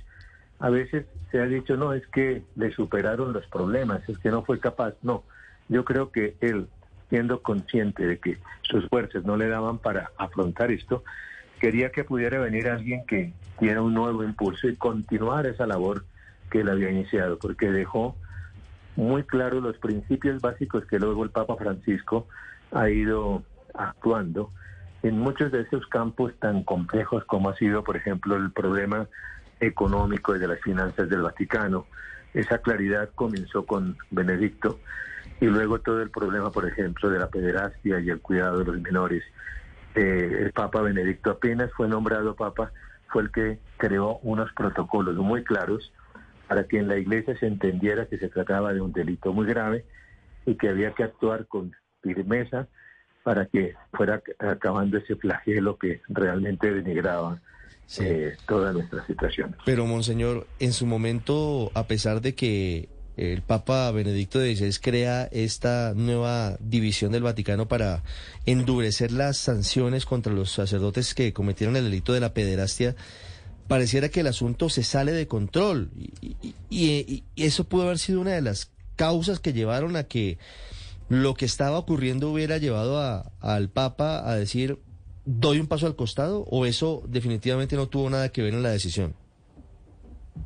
a 0.61 0.69
veces 0.71 1.07
se 1.31 1.41
ha 1.41 1.47
dicho, 1.47 1.77
no, 1.77 1.95
es 1.95 2.07
que 2.09 2.43
le 2.55 2.71
superaron 2.73 3.33
los 3.33 3.47
problemas, 3.47 4.07
es 4.09 4.19
que 4.19 4.31
no 4.31 4.45
fue 4.45 4.61
capaz. 4.61 4.95
No, 5.03 5.25
yo 5.69 5.85
creo 5.85 6.11
que 6.11 6.37
él, 6.41 6.69
siendo 7.09 7.43
consciente 7.43 8.07
de 8.07 8.19
que 8.19 8.39
sus 8.63 8.87
fuerzas 8.89 9.25
no 9.25 9.37
le 9.37 9.49
daban 9.49 9.79
para 9.79 10.11
afrontar 10.19 10.71
esto, 10.71 11.03
quería 11.61 11.91
que 11.91 12.05
pudiera 12.05 12.39
venir 12.39 12.69
alguien 12.69 13.05
que 13.07 13.33
diera 13.59 13.83
un 13.83 13.95
nuevo 13.95 14.23
impulso 14.23 14.69
y 14.69 14.77
continuar 14.77 15.47
esa 15.47 15.67
labor 15.67 16.05
que 16.51 16.61
él 16.61 16.69
había 16.69 16.91
iniciado, 16.91 17.39
porque 17.39 17.71
dejó 17.71 18.17
muy 18.97 19.23
claro 19.23 19.61
los 19.61 19.79
principios 19.79 20.43
básicos 20.43 20.85
que 20.87 20.99
luego 20.99 21.25
el 21.25 21.31
Papa 21.31 21.57
Francisco 21.57 22.27
ha 22.73 22.91
ido 22.91 23.43
actuando 23.73 24.51
en 25.03 25.19
muchos 25.19 25.51
de 25.53 25.63
esos 25.63 25.87
campos 25.87 26.33
tan 26.39 26.65
complejos 26.65 27.25
como 27.25 27.49
ha 27.49 27.57
sido, 27.57 27.83
por 27.83 27.97
ejemplo, 27.97 28.37
el 28.37 28.51
problema 28.51 29.09
económico 29.61 30.35
y 30.35 30.39
de 30.39 30.49
las 30.49 30.61
finanzas 30.61 31.09
del 31.09 31.23
Vaticano. 31.23 31.87
Esa 32.35 32.59
claridad 32.59 33.11
comenzó 33.15 33.67
con 33.67 33.97
Benedicto 34.11 34.81
y 35.41 35.47
luego 35.47 35.81
todo 35.81 36.03
el 36.03 36.11
problema, 36.11 36.51
por 36.51 36.67
ejemplo, 36.67 37.11
de 37.11 37.19
la 37.19 37.29
pederastia 37.29 38.01
y 38.01 38.11
el 38.11 38.21
cuidado 38.21 38.59
de 38.59 38.65
los 38.67 38.81
menores. 38.81 39.23
eh, 39.95 40.39
el 40.41 40.53
Papa 40.53 40.83
Benedicto 40.83 41.31
apenas 41.31 41.71
fue 41.73 41.89
nombrado 41.89 42.37
Papa, 42.37 42.73
fue 43.09 43.23
el 43.23 43.31
que 43.33 43.59
creó 43.77 44.19
unos 44.23 44.53
protocolos 44.53 45.17
muy 45.17 45.43
claros 45.43 45.93
para 46.47 46.65
que 46.65 46.79
en 46.79 46.89
la 46.89 46.97
iglesia 46.97 47.37
se 47.39 47.47
entendiera 47.47 48.07
que 48.07 48.19
se 48.19 48.29
trataba 48.29 48.73
de 48.73 48.81
un 48.81 48.93
delito 48.93 49.33
muy 49.33 49.47
grave 49.47 49.85
y 50.47 50.57
que 50.57 50.69
había 50.69 50.93
que 50.93 51.05
actuar 51.05 51.47
con 51.47 51.73
firmeza 52.03 52.69
para 53.23 53.47
que 53.47 53.75
fuera 53.93 54.23
acabando 54.39 54.99
ese 54.99 55.17
flagelo 55.17 55.77
que 55.77 56.01
realmente 56.09 56.73
denigraba 56.73 57.41
Sí. 57.91 58.05
eh, 58.07 58.37
toda 58.47 58.73
nuestra 58.73 59.05
situación. 59.09 59.57
Pero, 59.65 59.85
Monseñor, 59.85 60.47
en 60.61 60.73
su 60.73 60.87
momento, 60.87 61.73
a 61.75 61.89
pesar 61.89 62.21
de 62.21 62.37
que 62.37 62.89
el 63.17 63.43
Papa 63.43 63.91
Benedicto 63.91 64.39
XVI 64.39 64.79
crea 64.81 65.25
esta 65.33 65.93
nueva 65.97 66.57
división 66.61 67.11
del 67.11 67.25
Vaticano 67.25 67.67
para 67.67 68.05
endurecer 68.47 69.11
las 69.11 69.39
sanciones 69.39 70.07
contra 70.07 70.33
los 70.33 70.53
sacerdotes 70.53 71.15
que 71.15 71.33
cometieron 71.33 71.75
el 71.75 71.83
delito 71.85 72.13
de 72.13 72.21
la 72.21 72.33
pederastia, 72.33 72.95
pareciera 73.67 74.09
que 74.09 74.21
el 74.21 74.29
asunto 74.29 74.69
se 74.69 74.85
sale 74.85 75.11
de 75.11 75.27
control. 75.27 75.91
Y, 75.99 76.37
y- 76.41 76.55
y- 76.71 77.25
y 77.35 77.45
eso 77.45 77.65
pudo 77.65 77.83
haber 77.83 77.99
sido 77.99 78.21
una 78.21 78.31
de 78.35 78.41
las 78.43 78.71
causas 78.95 79.41
que 79.41 79.53
llevaron 79.53 79.97
a 79.97 80.05
que 80.05 80.39
lo 81.09 81.35
que 81.35 81.45
estaba 81.45 81.77
ocurriendo 81.77 82.31
hubiera 82.31 82.59
llevado 82.59 83.01
a- 83.01 83.33
al 83.41 83.69
Papa 83.69 84.23
a 84.31 84.37
decir, 84.37 84.79
doy 85.25 85.61
un 85.61 85.67
paso 85.67 85.87
al 85.87 85.97
costado, 85.97 86.45
o 86.51 86.67
eso 86.67 87.03
definitivamente 87.07 87.77
no 87.77 87.89
tuvo 87.89 88.11
nada 88.11 88.31
que 88.31 88.43
ver 88.43 88.55
en 88.55 88.63
la 88.63 88.71
decisión. 88.71 89.15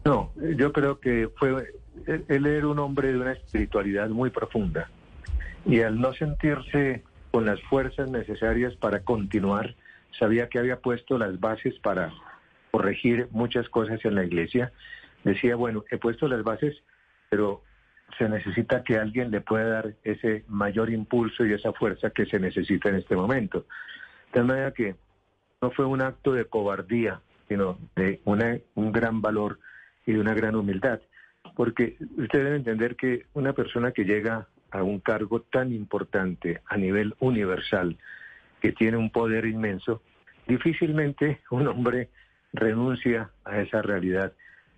No, 0.05 0.33
yo 0.57 0.73
creo 0.73 1.01
que 1.01 1.29
fue 1.37 1.73
él, 2.07 2.47
era 2.47 2.67
un 2.67 2.79
hombre 2.79 3.13
de 3.13 3.19
una 3.19 3.33
espiritualidad 3.33 4.09
muy 4.09 4.31
profunda 4.31 4.91
y 5.65 5.81
al 5.81 6.01
no 6.01 6.13
sentirse 6.13 7.03
con 7.31 7.47
las 7.47 7.61
fuerzas 7.63 8.11
necesarias 8.11 8.75
para 8.77 9.01
continuar, 9.01 9.75
sabía 10.19 10.49
que 10.49 10.59
había 10.59 10.81
puesto 10.81 11.19
las 11.19 11.41
bases 11.41 11.75
para 11.81 12.13
corregir 12.71 13.29
muchas 13.31 13.69
cosas 13.69 14.05
en 14.05 14.15
la 14.15 14.25
iglesia. 14.25 14.73
Decía, 15.25 15.57
bueno, 15.57 15.85
he 15.91 15.97
puesto 15.97 16.29
las 16.29 16.43
bases, 16.45 16.77
pero 17.31 17.63
se 18.19 18.29
necesita 18.29 18.85
que 18.85 18.99
alguien 18.99 19.31
le 19.31 19.41
pueda 19.41 19.69
dar 19.69 19.95
ese 20.05 20.45
mayor 20.49 20.91
impulso 20.91 21.45
y 21.45 21.53
esa 21.53 21.73
fuerza 21.73 22.11
que 22.11 22.27
se 22.27 22.39
necesita 22.39 22.91
en 22.91 22.97
este 22.97 23.17
momento. 23.17 23.67
Tal 24.35 24.47
manera 24.47 24.73
que 24.73 24.97
no 25.63 25.71
fue 25.71 25.87
un 25.87 26.03
acto 26.03 26.33
de 26.33 26.47
cobardía, 26.47 27.21
sino 27.49 27.79
de 27.95 28.21
una, 28.25 28.59
un 28.75 28.91
gran 28.91 29.23
valor 29.23 29.61
y 30.05 30.13
de 30.13 30.21
una 30.21 30.35
gran 30.35 30.57
humildad. 30.57 31.01
Porque 31.55 31.97
usted 32.19 32.43
debe 32.43 32.57
entender 32.57 32.97
que 32.97 33.27
una 33.35 33.53
persona 33.53 33.93
que 33.93 34.05
llega 34.05 34.49
a 34.73 34.83
un 34.83 34.99
cargo 34.99 35.43
tan 35.43 35.73
importante 35.73 36.61
a 36.67 36.77
nivel 36.77 37.15
universal, 37.21 37.97
que 38.61 38.73
tiene 38.73 38.97
un 38.97 39.11
poder 39.11 39.47
inmenso, 39.47 40.03
difícilmente 40.49 41.41
un 41.53 41.69
hombre 41.69 42.09
renuncia 42.53 43.31
a 43.45 43.61
esa 43.61 43.83
realidad, 43.83 44.33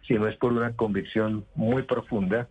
si 0.06 0.14
no 0.14 0.28
es 0.28 0.36
por 0.36 0.52
una 0.52 0.76
convicción 0.76 1.46
muy 1.54 1.84
profunda 1.84 2.46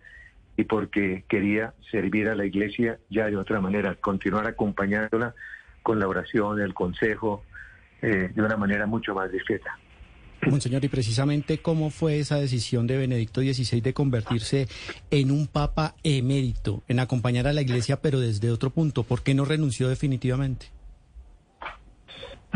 y 0.57 0.63
porque 0.63 1.23
quería 1.27 1.75
servir 1.91 2.29
a 2.29 2.35
la 2.35 2.45
iglesia 2.45 2.97
ya 3.11 3.27
de 3.27 3.37
otra 3.37 3.61
manera, 3.61 3.93
continuar 3.93 4.47
acompañándola 4.47 5.35
con 5.85 5.99
la 5.99 6.07
oración, 6.07 6.59
el 6.59 6.73
consejo, 6.73 7.43
eh, 8.01 8.31
de 8.33 8.41
una 8.41 8.57
manera 8.57 8.87
mucho 8.87 9.13
más 9.13 9.31
discreta. 9.31 9.77
Monseñor, 10.41 10.83
y 10.83 10.89
precisamente 10.89 11.59
cómo 11.59 11.91
fue 11.91 12.17
esa 12.17 12.37
decisión 12.37 12.87
de 12.87 12.97
Benedicto 12.97 13.41
XVI 13.41 13.81
de 13.81 13.93
convertirse 13.93 14.67
en 15.11 15.29
un 15.29 15.45
papa 15.45 15.93
emérito, 16.03 16.81
en 16.87 16.99
acompañar 16.99 17.45
a 17.45 17.53
la 17.53 17.61
iglesia, 17.61 18.01
pero 18.01 18.19
desde 18.19 18.49
otro 18.49 18.71
punto. 18.71 19.03
¿Por 19.03 19.21
qué 19.21 19.35
no 19.35 19.45
renunció 19.45 19.87
definitivamente? 19.87 20.67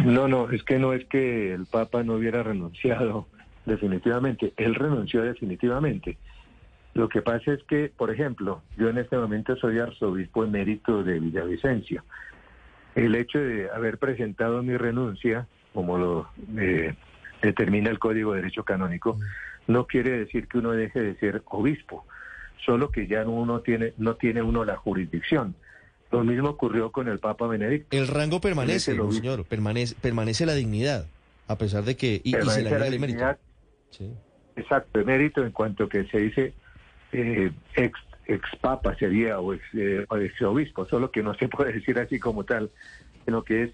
No, 0.03 0.27
no, 0.27 0.49
es 0.49 0.63
que 0.63 0.79
no 0.79 0.93
es 0.93 1.05
que 1.05 1.53
el 1.53 1.67
Papa 1.67 2.01
no 2.03 2.13
hubiera 2.15 2.41
renunciado 2.41 3.27
definitivamente, 3.65 4.53
él 4.57 4.73
renunció 4.73 5.21
definitivamente. 5.21 6.17
Lo 6.95 7.09
que 7.09 7.21
pasa 7.21 7.53
es 7.53 7.63
que, 7.63 7.91
por 7.95 8.09
ejemplo, 8.09 8.63
yo 8.77 8.89
en 8.89 8.97
este 8.97 9.17
momento 9.17 9.55
soy 9.57 9.77
arzobispo 9.77 10.43
emérito 10.43 11.03
de 11.03 11.19
Villavicencio. 11.19 12.03
El 12.95 13.15
hecho 13.15 13.39
de 13.39 13.69
haber 13.69 13.97
presentado 13.97 14.63
mi 14.63 14.75
renuncia, 14.77 15.47
como 15.73 15.97
lo 15.97 16.29
eh, 16.57 16.95
determina 17.41 17.89
el 17.89 17.99
Código 17.99 18.33
de 18.33 18.41
Derecho 18.41 18.63
Canónico, 18.63 19.17
no 19.67 19.85
quiere 19.85 20.11
decir 20.11 20.47
que 20.47 20.57
uno 20.57 20.71
deje 20.71 20.99
de 21.01 21.15
ser 21.15 21.43
obispo, 21.45 22.05
solo 22.65 22.91
que 22.91 23.07
ya 23.07 23.25
uno 23.25 23.61
tiene, 23.61 23.93
no 23.97 24.15
tiene 24.15 24.41
uno 24.41 24.65
la 24.65 24.75
jurisdicción. 24.75 25.55
Lo 26.11 26.23
mismo 26.23 26.49
ocurrió 26.49 26.91
con 26.91 27.07
el 27.07 27.19
Papa 27.19 27.45
Benedicto. 27.47 27.95
El 27.95 28.07
rango 28.07 28.41
permanece, 28.41 28.93
vi. 28.93 29.15
señor, 29.15 29.45
permanece, 29.45 29.95
permanece 30.01 30.45
la 30.45 30.55
dignidad, 30.55 31.05
a 31.47 31.57
pesar 31.57 31.83
de 31.83 31.95
que... 31.95 32.19
Y, 32.23 32.35
y 32.35 32.41
se 32.41 32.63
le 32.63 32.71
la 32.71 32.87
el 32.87 33.37
Sí. 33.91 34.13
Exacto, 34.55 34.99
emérito 34.99 35.43
en 35.43 35.51
cuanto 35.51 35.87
que 35.87 36.05
se 36.05 36.17
dice 36.17 36.53
eh, 37.11 37.51
ex, 37.75 37.99
ex 38.29 38.47
papa 38.61 38.95
sería 38.95 39.39
o 39.39 39.53
ex, 39.53 39.63
eh, 39.73 40.05
obispo, 40.45 40.85
solo 40.85 41.11
que 41.11 41.23
no 41.23 41.33
se 41.33 41.47
puede 41.47 41.73
decir 41.73 41.97
así 41.99 42.19
como 42.19 42.43
tal, 42.43 42.69
sino 43.25 43.43
que 43.43 43.63
es, 43.63 43.71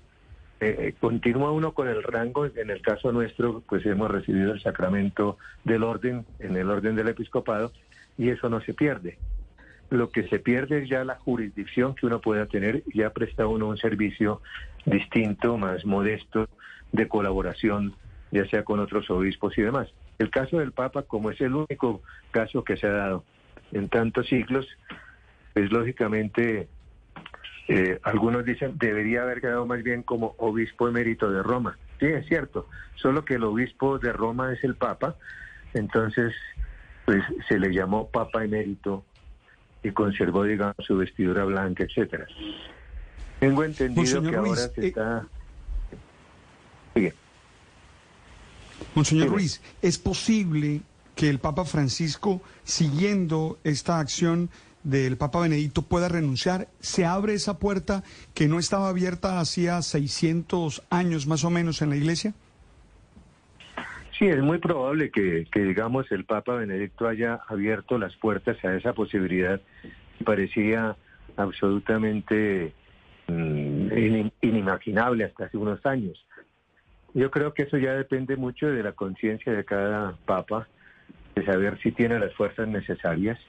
eh, 0.61 0.93
continúa 0.99 1.51
uno 1.51 1.73
con 1.73 1.89
el 1.89 2.01
rango, 2.01 2.45
en 2.45 2.69
el 2.69 2.81
caso 2.81 3.11
nuestro, 3.11 3.61
pues 3.67 3.85
hemos 3.85 4.09
recibido 4.09 4.53
el 4.53 4.61
sacramento 4.61 5.37
del 5.65 5.83
orden, 5.83 6.25
en 6.39 6.55
el 6.55 6.69
orden 6.69 6.95
del 6.95 7.09
episcopado, 7.09 7.73
y 8.17 8.29
eso 8.29 8.49
no 8.49 8.61
se 8.61 8.73
pierde. 8.73 9.17
Lo 9.89 10.09
que 10.09 10.27
se 10.29 10.39
pierde 10.39 10.83
es 10.83 10.89
ya 10.89 11.03
la 11.03 11.15
jurisdicción 11.15 11.93
que 11.93 12.05
uno 12.05 12.21
pueda 12.21 12.45
tener, 12.45 12.83
ya 12.93 13.11
presta 13.11 13.45
uno 13.47 13.67
un 13.67 13.77
servicio 13.77 14.41
distinto, 14.85 15.57
más 15.57 15.85
modesto, 15.85 16.47
de 16.93 17.07
colaboración, 17.09 17.93
ya 18.31 18.47
sea 18.47 18.63
con 18.63 18.79
otros 18.79 19.09
obispos 19.09 19.57
y 19.57 19.61
demás. 19.61 19.93
El 20.17 20.29
caso 20.29 20.59
del 20.59 20.71
Papa, 20.71 21.03
como 21.03 21.29
es 21.29 21.41
el 21.41 21.53
único 21.53 22.01
caso 22.31 22.63
que 22.63 22.77
se 22.77 22.87
ha 22.87 22.91
dado 22.91 23.25
en 23.71 23.89
tantos 23.89 24.27
siglos, 24.27 24.67
pues 25.53 25.71
lógicamente 25.71 26.67
eh, 27.67 27.99
algunos 28.03 28.45
dicen 28.45 28.77
debería 28.77 29.23
haber 29.23 29.41
quedado 29.41 29.65
más 29.65 29.81
bien 29.83 30.03
como 30.03 30.35
obispo 30.37 30.87
emérito 30.87 31.31
de 31.31 31.41
Roma. 31.41 31.77
Sí, 31.99 32.05
es 32.07 32.27
cierto, 32.27 32.67
solo 32.95 33.25
que 33.25 33.35
el 33.35 33.43
obispo 33.43 33.97
de 33.99 34.11
Roma 34.13 34.53
es 34.53 34.63
el 34.63 34.75
Papa, 34.75 35.15
entonces 35.73 36.33
pues 37.05 37.23
se 37.47 37.59
le 37.59 37.73
llamó 37.73 38.09
Papa 38.09 38.43
emérito 38.43 39.05
y 39.83 39.91
conservó, 39.91 40.43
digamos, 40.43 40.75
su 40.79 40.97
vestidura 40.97 41.45
blanca, 41.45 41.83
etcétera. 41.83 42.25
Tengo 43.39 43.63
entendido 43.63 44.21
Monseñor 44.21 44.31
que 44.31 44.37
ahora 44.37 44.55
se 44.55 44.81
eh, 44.81 44.87
está... 44.87 45.27
Sigue. 46.93 47.13
Monseñor. 48.95 49.27
Ruiz, 49.29 49.61
¿es 49.81 49.97
posible 49.97 50.81
que 51.15 51.29
el 51.29 51.39
Papa 51.39 51.65
Francisco, 51.65 52.41
siguiendo 52.63 53.57
esta 53.63 53.99
acción 53.99 54.49
del 54.83 55.17
Papa 55.17 55.39
Benedicto, 55.41 55.81
pueda 55.81 56.09
renunciar? 56.09 56.67
¿Se 56.79 57.05
abre 57.05 57.33
esa 57.33 57.57
puerta 57.57 58.03
que 58.33 58.47
no 58.47 58.59
estaba 58.59 58.89
abierta 58.89 59.39
hacía 59.39 59.81
600 59.81 60.83
años 60.89 61.25
más 61.27 61.43
o 61.43 61.49
menos 61.49 61.81
en 61.81 61.89
la 61.89 61.95
Iglesia? 61.95 62.33
Sí, 64.17 64.25
es 64.27 64.41
muy 64.41 64.59
probable 64.59 65.11
que, 65.11 65.45
digamos, 65.53 66.09
el 66.11 66.23
Papa 66.23 66.55
Benedicto 66.55 67.07
haya 67.07 67.39
abierto 67.49 67.97
las 67.97 68.15
puertas 68.15 68.57
a 68.63 68.73
esa 68.75 68.93
posibilidad. 68.93 69.59
Parecía 70.23 70.95
absolutamente 71.35 72.73
mm, 73.27 73.97
in- 73.97 74.31
inimaginable 74.41 75.25
hasta 75.25 75.45
hace 75.45 75.57
unos 75.57 75.85
años. 75.85 76.17
Yo 77.13 77.29
creo 77.31 77.53
que 77.53 77.63
eso 77.63 77.77
ya 77.77 77.93
depende 77.93 78.35
mucho 78.37 78.67
de 78.67 78.83
la 78.83 78.93
conciencia 78.93 79.51
de 79.51 79.65
cada 79.65 80.15
Papa, 80.25 80.67
de 81.35 81.45
saber 81.45 81.77
si 81.81 81.91
tiene 81.91 82.19
las 82.19 82.33
fuerzas 82.33 82.67
necesarias 82.67 83.39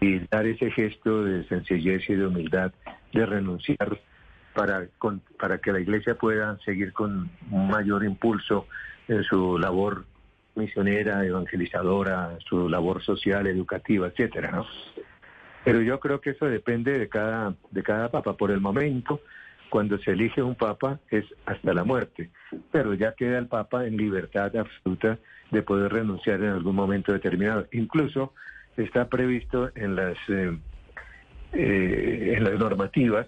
y 0.00 0.18
dar 0.30 0.46
ese 0.46 0.70
gesto 0.70 1.24
de 1.24 1.44
sencillez 1.48 2.08
y 2.10 2.14
de 2.14 2.26
humildad, 2.26 2.72
de 3.12 3.26
renunciar 3.26 3.98
para, 4.54 4.86
con- 4.98 5.22
para 5.38 5.58
que 5.58 5.72
la 5.72 5.80
Iglesia 5.80 6.16
pueda 6.16 6.58
seguir 6.64 6.92
con 6.92 7.30
mayor 7.50 8.04
impulso 8.04 8.66
en 9.08 9.22
su 9.24 9.58
labor 9.58 10.04
misionera, 10.54 11.24
evangelizadora, 11.24 12.38
su 12.48 12.68
labor 12.68 13.02
social, 13.02 13.46
educativa, 13.46 14.06
etcétera, 14.08 14.52
¿no? 14.52 14.66
Pero 15.64 15.80
yo 15.80 15.98
creo 15.98 16.20
que 16.20 16.30
eso 16.30 16.44
depende 16.46 16.98
de 16.98 17.08
cada, 17.08 17.54
de 17.70 17.82
cada 17.82 18.10
papa. 18.10 18.36
Por 18.36 18.50
el 18.50 18.60
momento, 18.60 19.22
cuando 19.74 19.98
se 19.98 20.12
elige 20.12 20.40
un 20.40 20.54
papa 20.54 21.00
es 21.10 21.24
hasta 21.46 21.74
la 21.74 21.82
muerte, 21.82 22.30
pero 22.70 22.94
ya 22.94 23.16
queda 23.16 23.38
el 23.38 23.48
papa 23.48 23.84
en 23.84 23.96
libertad 23.96 24.54
absoluta 24.54 25.18
de 25.50 25.62
poder 25.62 25.92
renunciar 25.92 26.40
en 26.42 26.50
algún 26.50 26.76
momento 26.76 27.12
determinado. 27.12 27.66
Incluso 27.72 28.32
está 28.76 29.08
previsto 29.08 29.72
en 29.74 29.96
las 29.96 30.16
eh, 30.28 30.56
eh, 31.54 32.34
en 32.36 32.44
las 32.44 32.56
normativas 32.56 33.26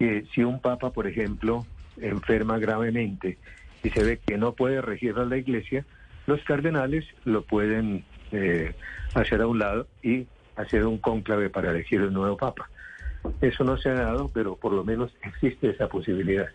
que 0.00 0.24
si 0.34 0.42
un 0.42 0.60
papa, 0.60 0.90
por 0.90 1.06
ejemplo, 1.06 1.64
enferma 2.00 2.58
gravemente 2.58 3.38
y 3.84 3.90
se 3.90 4.02
ve 4.02 4.18
que 4.18 4.36
no 4.36 4.54
puede 4.54 4.82
regir 4.82 5.16
a 5.16 5.24
la 5.26 5.36
iglesia, 5.36 5.84
los 6.26 6.42
cardenales 6.42 7.04
lo 7.24 7.42
pueden 7.42 8.04
eh, 8.32 8.74
hacer 9.14 9.42
a 9.42 9.46
un 9.46 9.60
lado 9.60 9.86
y 10.02 10.26
hacer 10.56 10.84
un 10.84 10.98
cónclave 10.98 11.50
para 11.50 11.70
elegir 11.70 12.02
un 12.02 12.14
nuevo 12.14 12.36
papa. 12.36 12.68
Eso 13.40 13.64
no 13.64 13.76
se 13.76 13.88
ha 13.88 13.94
dado, 13.94 14.30
pero 14.32 14.56
por 14.56 14.72
lo 14.72 14.84
menos 14.84 15.12
existe 15.22 15.70
esa 15.70 15.88
posibilidad. 15.88 16.46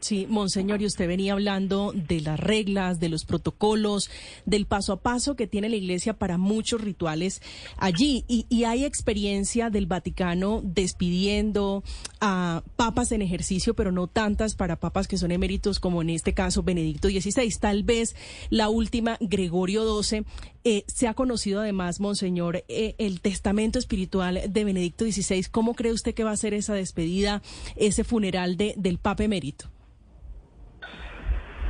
Sí, 0.00 0.26
Monseñor, 0.28 0.80
y 0.80 0.86
usted 0.86 1.06
venía 1.06 1.34
hablando 1.34 1.92
de 1.94 2.22
las 2.22 2.40
reglas, 2.40 3.00
de 3.00 3.10
los 3.10 3.26
protocolos, 3.26 4.10
del 4.46 4.64
paso 4.64 4.94
a 4.94 5.00
paso 5.00 5.36
que 5.36 5.46
tiene 5.46 5.68
la 5.68 5.76
Iglesia 5.76 6.14
para 6.14 6.38
muchos 6.38 6.80
rituales 6.80 7.42
allí. 7.76 8.24
Y, 8.26 8.64
hay 8.64 8.84
experiencia 8.84 9.68
del 9.68 9.86
Vaticano 9.86 10.60
despidiendo 10.62 11.82
a 12.20 12.62
papas 12.76 13.10
en 13.12 13.20
ejercicio, 13.20 13.74
pero 13.74 13.90
no 13.90 14.06
tantas 14.06 14.54
para 14.54 14.76
papas 14.76 15.08
que 15.08 15.18
son 15.18 15.32
eméritos, 15.32 15.80
como 15.80 16.02
en 16.02 16.10
este 16.10 16.34
caso 16.34 16.62
Benedicto 16.62 17.08
XVI. 17.08 17.50
Tal 17.58 17.82
vez 17.82 18.14
la 18.48 18.68
última, 18.68 19.16
Gregorio 19.20 20.02
XII. 20.02 20.24
Eh, 20.62 20.84
se 20.86 21.08
ha 21.08 21.14
conocido 21.14 21.60
además, 21.60 22.00
Monseñor, 22.00 22.64
eh, 22.68 22.94
el 22.98 23.20
testamento 23.20 23.78
espiritual 23.78 24.40
de 24.48 24.64
Benedicto 24.64 25.04
XVI. 25.04 25.44
¿Cómo 25.50 25.74
cree 25.74 25.92
usted 25.92 26.14
que 26.14 26.24
va 26.24 26.32
a 26.32 26.36
ser 26.36 26.54
esa 26.54 26.74
despedida, 26.74 27.42
ese 27.76 28.04
funeral 28.04 28.56
de, 28.56 28.74
del 28.76 28.98
Papa 28.98 29.24
emérito? 29.24 29.69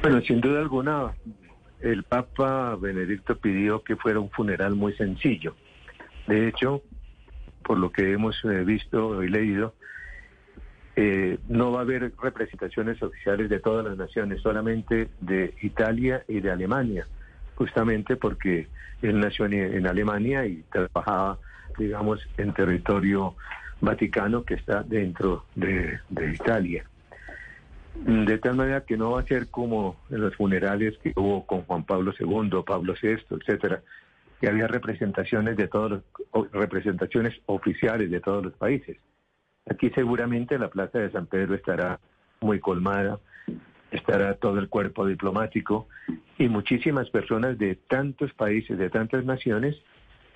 Bueno, 0.02 0.22
sin 0.22 0.40
duda 0.40 0.60
alguna, 0.60 1.12
el 1.80 2.04
Papa 2.04 2.74
Benedicto 2.76 3.36
pidió 3.36 3.82
que 3.82 3.96
fuera 3.96 4.18
un 4.18 4.30
funeral 4.30 4.74
muy 4.74 4.94
sencillo. 4.94 5.54
De 6.26 6.48
hecho, 6.48 6.82
por 7.62 7.78
lo 7.78 7.92
que 7.92 8.12
hemos 8.12 8.42
eh, 8.44 8.64
visto 8.64 9.22
y 9.22 9.28
leído, 9.28 9.74
eh, 10.96 11.38
no 11.48 11.72
va 11.72 11.80
a 11.80 11.82
haber 11.82 12.12
representaciones 12.22 13.02
oficiales 13.02 13.50
de 13.50 13.60
todas 13.60 13.84
las 13.84 13.98
naciones, 13.98 14.40
solamente 14.40 15.10
de 15.20 15.54
Italia 15.60 16.24
y 16.26 16.40
de 16.40 16.50
Alemania, 16.50 17.06
justamente 17.56 18.16
porque 18.16 18.68
él 19.02 19.20
nació 19.20 19.44
en, 19.44 19.86
Alemania 19.86 20.46
y 20.46 20.64
trabajaba, 20.72 21.38
digamos, 21.78 22.26
en 22.38 22.54
territorio 22.54 23.34
vaticano 23.82 24.44
que 24.44 24.54
está 24.54 24.82
dentro 24.82 25.44
de 25.54 26.00
Italia. 26.34 26.89
De 27.94 28.38
tal 28.38 28.54
manera 28.54 28.84
que 28.84 28.96
no 28.96 29.12
va 29.12 29.20
a 29.20 29.26
ser 29.26 29.48
como 29.48 29.96
en 30.10 30.20
los 30.20 30.34
funerales 30.36 30.96
que 30.98 31.12
hubo 31.16 31.44
con 31.46 31.62
Juan 31.62 31.84
Pablo 31.84 32.12
II, 32.18 32.62
Pablo 32.64 32.94
VI, 33.00 33.18
etcétera, 33.30 33.82
que 34.40 34.48
había 34.48 34.66
representaciones 34.66 35.56
de 35.56 35.68
todos 35.68 35.90
los, 36.32 36.52
representaciones 36.52 37.38
oficiales 37.46 38.10
de 38.10 38.20
todos 38.20 38.44
los 38.44 38.54
países. 38.54 38.96
Aquí 39.68 39.90
seguramente 39.90 40.58
la 40.58 40.70
Plaza 40.70 40.98
de 40.98 41.10
San 41.10 41.26
Pedro 41.26 41.54
estará 41.54 42.00
muy 42.40 42.58
colmada, 42.58 43.20
estará 43.90 44.34
todo 44.34 44.58
el 44.58 44.68
cuerpo 44.68 45.06
diplomático 45.06 45.88
y 46.38 46.48
muchísimas 46.48 47.10
personas 47.10 47.58
de 47.58 47.74
tantos 47.74 48.32
países, 48.32 48.78
de 48.78 48.88
tantas 48.88 49.24
naciones, 49.24 49.76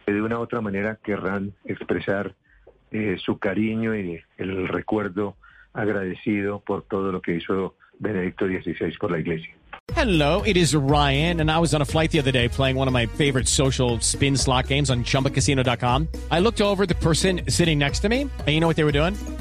que 0.05 0.13
de 0.13 0.21
una 0.21 0.39
u 0.39 0.43
otra 0.43 0.61
manera 0.61 0.99
querrán 1.03 1.55
expresar 1.65 2.35
eh, 2.91 3.17
su 3.19 3.39
cariño 3.39 3.97
y 3.97 4.21
el 4.37 4.69
recuerdo 4.69 5.37
agradecido 5.75 6.61
por 6.61 6.83
todo 6.83 7.13
lo 7.13 7.21
que 7.21 7.37
hizo 7.37 7.75
Benedicto 7.99 8.47
XVI 8.47 8.97
por 8.99 9.11
la 9.11 9.19
iglesia. 9.19 9.55
Hello, 9.93 10.43
it 10.43 10.57
is 10.57 10.75
Ryan, 10.75 11.41
and 11.41 11.51
I 11.51 11.59
was 11.59 11.75
on 11.75 11.83
a 11.83 11.85
flight 11.85 12.11
the 12.11 12.19
other 12.19 12.33
day 12.33 12.49
playing 12.49 12.77
one 12.77 12.89
of 12.89 12.95
my 12.95 13.07
favorite 13.07 13.49
social 13.49 14.01
spin 14.01 14.37
slot 14.37 14.69
games 14.69 14.89
on 14.89 15.05
chumbacasino.com. 15.05 16.09
I 16.31 16.41
looked 16.41 16.63
over 16.63 16.87
the 16.87 16.95
person 16.97 17.43
sitting 17.49 17.79
next 17.79 18.01
to 18.01 18.09
me, 18.09 18.23
and 18.23 18.49
you 18.49 18.61
know 18.61 18.67
what 18.67 18.77
they 18.77 18.85
were 18.85 18.93
doing? 18.93 19.15